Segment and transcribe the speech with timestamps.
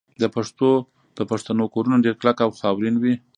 [1.17, 3.15] د پښتنو کورونه ډیر کلک او خاورین وي.